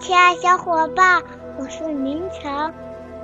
[0.00, 1.22] 亲爱小伙伴，
[1.58, 2.72] 我是明成，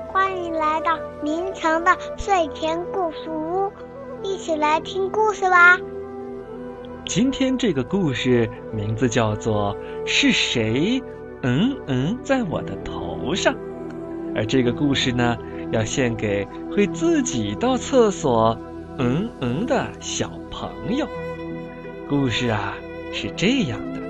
[0.08, 3.72] 欢迎来到明成的睡前故事屋，
[4.22, 5.78] 一起来听故事吧。
[7.06, 9.74] 今天这个故事名字叫做
[10.06, 11.02] 《是谁
[11.42, 13.54] 嗯嗯在我的头上》，
[14.34, 15.34] 而这个故事呢，
[15.72, 18.56] 要献给会自己到厕所
[18.98, 21.08] 嗯嗯的小朋友。
[22.06, 22.74] 故事啊
[23.14, 24.00] 是这样的：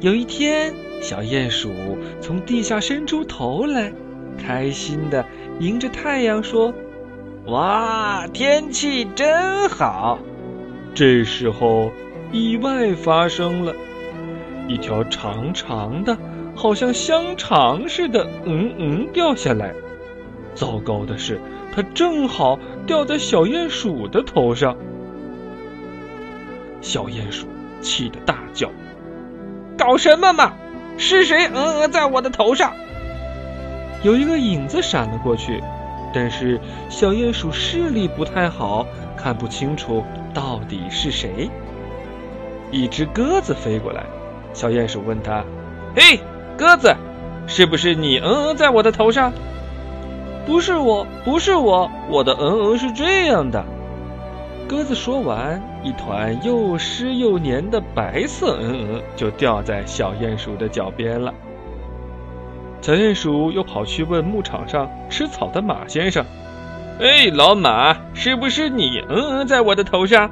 [0.00, 0.74] 有一天。
[1.02, 3.92] 小鼹鼠从地下伸出头来，
[4.38, 5.26] 开心的
[5.58, 6.72] 迎着太阳说
[7.46, 10.20] ：“哇，天气真好！”
[10.94, 11.90] 这时候，
[12.30, 13.74] 意外发生了，
[14.68, 16.16] 一条长长的、
[16.54, 19.74] 好像香肠似的“嗯嗯”掉下来。
[20.54, 21.40] 糟糕的是，
[21.74, 24.76] 它正好掉在小鼹鼠的头上。
[26.80, 27.48] 小鼹鼠
[27.80, 28.70] 气得大叫
[29.76, 30.54] ：“搞什么嘛！”
[30.98, 31.48] 是谁？
[31.48, 32.72] 嗯嗯，在我的头上。
[34.02, 35.62] 有一个影子闪了过去，
[36.12, 41.48] 但是小鼹鼠视力不太好，看不清楚到底是谁。
[42.70, 44.04] 一只鸽子飞过来，
[44.52, 45.44] 小鼹鼠问他
[45.94, 46.20] ：“嘿，
[46.56, 46.96] 鸽子，
[47.46, 48.18] 是不是你？
[48.18, 49.32] 嗯嗯，在我的头上
[50.46, 53.64] ？”“不是我，不是我，我的嗯嗯是这样的。”
[54.72, 61.34] 鸽子说完，一团又湿又黏的白色嗯嗯就掉在小鼹鼠的脚边了。
[62.80, 66.24] 小鼹鼠又跑去问牧场上吃草的马先生
[66.98, 70.30] ：“哎，老马，是不是你嗯嗯在我的头上？”“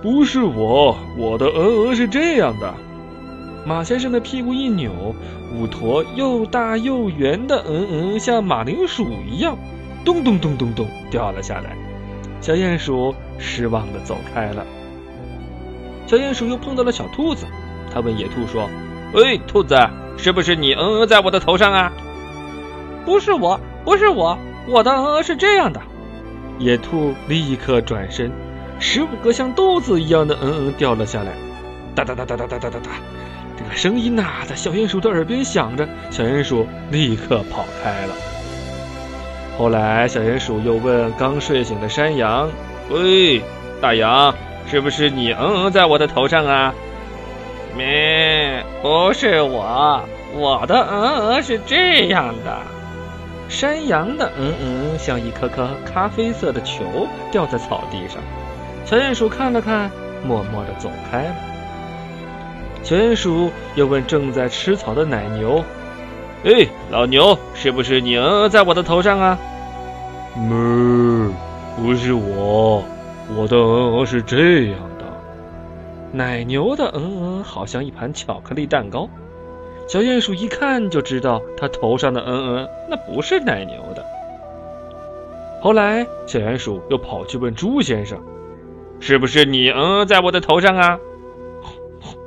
[0.00, 2.72] 不是我，我的嗯嗯是这样的。”
[3.66, 5.14] 马先生的屁股一扭，
[5.54, 9.54] 五坨又大又圆的嗯嗯像马铃薯一样，
[10.02, 11.76] 咚咚咚咚咚掉了下来。
[12.42, 14.66] 小鼹鼠失望的走开了。
[16.06, 17.46] 小鼹鼠又碰到了小兔子，
[17.94, 18.68] 他问野兔说
[19.14, 19.76] ：“喂，兔子，
[20.18, 21.92] 是不是你嗯嗯在我的头上啊
[23.06, 24.36] ？”“不是我，不是我，
[24.68, 25.80] 我的嗯嗯是这样的。”
[26.58, 28.30] 野兔立刻转身，
[28.80, 31.32] 十五个像豆子一样的嗯嗯掉了下来，
[31.94, 32.90] 哒哒哒哒哒哒哒哒哒，
[33.56, 38.14] 这个声音呐在小鼹鼠的耳边响着，小鼹鼠立刻跑开了。
[39.62, 42.50] 后来，小鼹鼠又问刚睡醒的山羊
[42.90, 43.40] ：“喂，
[43.80, 44.34] 大羊，
[44.68, 46.74] 是不是你嗯嗯在我的头上啊
[47.78, 50.02] ？”“咩，不是我，
[50.34, 52.58] 我的嗯嗯是这样的。”
[53.48, 58.18] 山羊的嗯嗯像一颗颗咖啡色的球掉在草地上。
[58.84, 59.88] 小鼹鼠看了看，
[60.26, 61.34] 默默的走开了。
[62.82, 65.64] 小鼹鼠又问正在吃草的奶牛。
[66.42, 69.38] 哎，老牛，是不是你嗯嗯在我的头上啊？
[70.36, 71.30] 哞，
[71.76, 72.82] 不是我，
[73.36, 75.04] 我的嗯嗯是这样的。
[76.12, 79.08] 奶牛的嗯嗯好像一盘巧克力蛋糕。
[79.88, 84.04] 小鼹鼠一看就知道，它头上的嗯嗯那不是奶牛的。
[85.60, 88.18] 后来，小鼹鼠又跑去问猪先生
[89.00, 90.98] ：“是不是你嗯嗯在我的头上啊？”“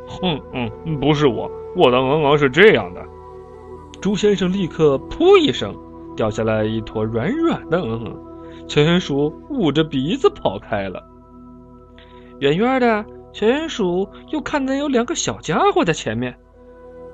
[0.07, 3.01] 哼嗯，不是我，我的嗯嗯是这样的。”
[3.99, 5.75] 猪先生立刻“噗”一声，
[6.15, 8.17] 掉下来一坨软软的嗯嗯，
[8.67, 11.03] 小鼹鼠捂着鼻子跑开了。
[12.39, 16.35] 远远的小鼹鼠又看见有两个小家伙在前面，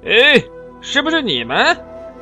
[0.04, 0.44] 哎，
[0.82, 1.78] 是不是你们？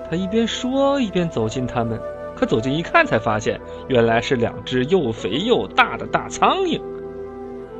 [0.09, 1.99] 他一边说一边走近他们，
[2.35, 6.81] 可走近一看，才发现原来是两只又肥又大的大苍蝇。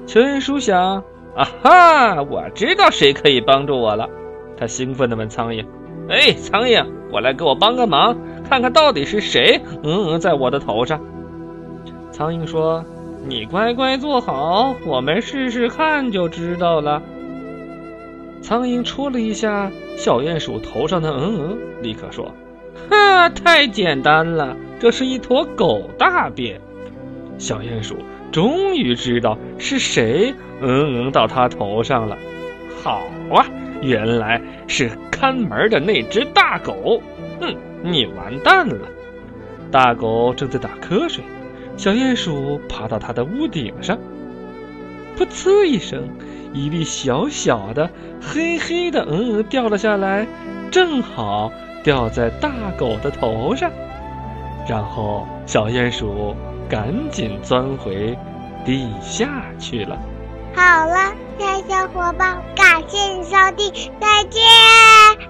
[0.05, 1.03] 小鼹鼠想：
[1.35, 4.07] 啊哈，我知道谁可以帮助我了。
[4.57, 5.65] 他兴奋地问苍蝇。
[6.09, 8.17] 哎，苍蝇，过来给我帮个忙，
[8.49, 10.99] 看看到底是谁嗯嗯在我的头上。
[12.11, 12.83] 苍蝇说
[13.27, 17.01] ：“你乖乖坐好，我们试试看就知道了。”
[18.41, 22.33] 苍蝇戳了一下小鼹鼠头上的嗯嗯，立刻说
[22.89, 26.59] ：“哈，太简单了，这是一坨狗大便。”
[27.37, 27.95] 小鼹鼠
[28.31, 32.17] 终于知道是谁嗯嗯到他头上了。
[32.83, 33.01] 好
[33.31, 33.45] 啊！
[33.81, 37.01] 原来是看门的那只大狗，
[37.39, 38.87] 哼，你完蛋了！
[39.71, 41.23] 大狗正在打瞌睡，
[41.77, 43.97] 小鼹鼠爬到它的屋顶上，
[45.17, 46.03] 噗呲一声，
[46.53, 47.89] 一粒小小的
[48.21, 50.27] 黑黑的嗯嗯掉了下来，
[50.71, 51.51] 正好
[51.83, 53.71] 掉在大狗的头上，
[54.67, 56.35] 然后小鼹鼠
[56.67, 58.17] 赶紧钻回
[58.65, 59.29] 地下
[59.59, 59.97] 去了。
[60.59, 65.28] 好了，亲爱小伙伴，感谢你收听，再见。